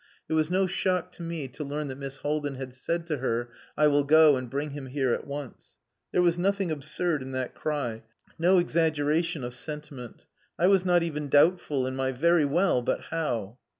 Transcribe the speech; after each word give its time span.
It 0.27 0.33
was 0.33 0.49
no 0.49 0.65
shock 0.65 1.11
to 1.11 1.21
me 1.21 1.47
to 1.49 1.63
learn 1.63 1.87
that 1.89 1.95
Miss 1.99 2.17
Haldin 2.23 2.55
had 2.55 2.73
said 2.73 3.05
to 3.05 3.17
her, 3.19 3.51
"I 3.77 3.85
will 3.85 4.03
go 4.03 4.35
and 4.35 4.49
bring 4.49 4.71
him 4.71 4.87
here 4.87 5.13
at 5.13 5.27
once." 5.27 5.77
There 6.11 6.23
was 6.23 6.39
nothing 6.39 6.71
absurd 6.71 7.21
in 7.21 7.33
that 7.33 7.53
cry, 7.53 8.01
no 8.39 8.57
exaggeration 8.57 9.43
of 9.43 9.53
sentiment. 9.53 10.25
I 10.57 10.65
was 10.65 10.83
not 10.83 11.03
even 11.03 11.29
doubtful 11.29 11.85
in 11.85 11.95
my 11.95 12.13
"Very 12.13 12.45
well, 12.45 12.81
but 12.81 12.99
how?" 13.11 13.59